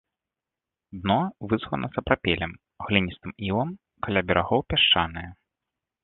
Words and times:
Дно 1.01 1.17
выслана 1.51 1.87
сапрапелем, 1.97 2.51
гліністым 2.85 3.31
ілам, 3.49 3.69
каля 4.07 4.19
берагоў 4.31 4.65
пясчанае. 4.75 5.27